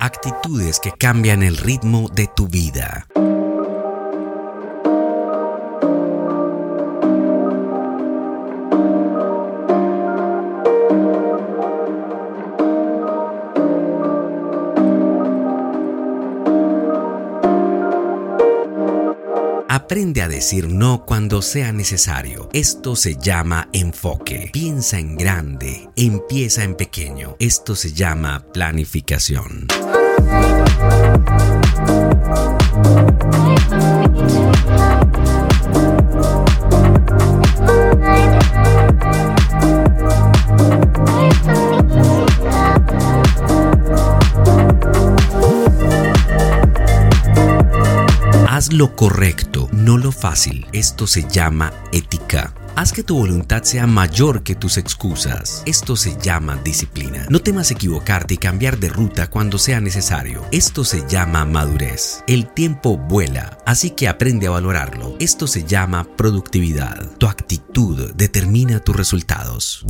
Actitudes 0.00 0.80
que 0.80 0.90
cambian 0.92 1.42
el 1.42 1.56
ritmo 1.56 2.08
de 2.12 2.26
tu 2.34 2.48
vida. 2.48 3.06
Aprende 19.74 20.22
a 20.22 20.28
decir 20.28 20.68
no 20.68 21.04
cuando 21.04 21.42
sea 21.42 21.72
necesario. 21.72 22.48
Esto 22.52 22.94
se 22.94 23.16
llama 23.16 23.70
enfoque. 23.72 24.50
Piensa 24.52 25.00
en 25.00 25.16
grande, 25.16 25.88
empieza 25.96 26.62
en 26.62 26.76
pequeño. 26.76 27.34
Esto 27.40 27.74
se 27.74 27.92
llama 27.92 28.44
planificación. 28.52 29.66
Lo 48.74 48.96
correcto, 48.96 49.68
no 49.72 49.98
lo 49.98 50.10
fácil. 50.10 50.66
Esto 50.72 51.06
se 51.06 51.28
llama 51.28 51.72
ética. 51.92 52.52
Haz 52.74 52.92
que 52.92 53.04
tu 53.04 53.16
voluntad 53.16 53.62
sea 53.62 53.86
mayor 53.86 54.42
que 54.42 54.56
tus 54.56 54.78
excusas. 54.78 55.62
Esto 55.64 55.94
se 55.94 56.18
llama 56.20 56.56
disciplina. 56.64 57.24
No 57.30 57.38
temas 57.38 57.70
equivocarte 57.70 58.34
y 58.34 58.36
cambiar 58.36 58.78
de 58.78 58.88
ruta 58.88 59.30
cuando 59.30 59.58
sea 59.58 59.80
necesario. 59.80 60.44
Esto 60.50 60.84
se 60.84 61.06
llama 61.08 61.44
madurez. 61.44 62.24
El 62.26 62.48
tiempo 62.48 62.96
vuela, 62.96 63.58
así 63.64 63.90
que 63.90 64.08
aprende 64.08 64.48
a 64.48 64.50
valorarlo. 64.50 65.14
Esto 65.20 65.46
se 65.46 65.62
llama 65.62 66.04
productividad. 66.16 67.12
Tu 67.18 67.26
actitud 67.28 68.12
determina 68.16 68.80
tus 68.80 68.96
resultados. 68.96 69.86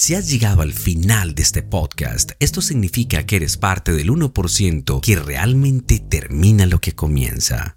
Si 0.00 0.14
has 0.14 0.30
llegado 0.30 0.62
al 0.62 0.72
final 0.72 1.34
de 1.34 1.42
este 1.42 1.62
podcast, 1.62 2.32
esto 2.40 2.62
significa 2.62 3.26
que 3.26 3.36
eres 3.36 3.58
parte 3.58 3.92
del 3.92 4.08
1% 4.08 4.98
que 5.02 5.16
realmente 5.16 5.98
termina 5.98 6.64
lo 6.64 6.80
que 6.80 6.94
comienza. 6.94 7.76